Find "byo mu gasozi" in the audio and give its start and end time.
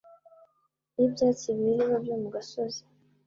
2.03-2.81